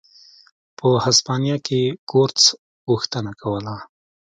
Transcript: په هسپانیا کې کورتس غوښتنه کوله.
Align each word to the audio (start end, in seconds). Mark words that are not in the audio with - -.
په 0.77 0.87
هسپانیا 1.05 1.57
کې 1.67 1.81
کورتس 2.11 2.45
غوښتنه 2.89 3.31
کوله. 3.41 3.75